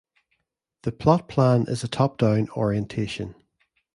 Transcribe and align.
The 0.81 0.91
plot 0.91 1.29
plan 1.29 1.65
is 1.67 1.83
a 1.83 1.87
'top-down' 1.87 2.49
orientation. 2.57 3.35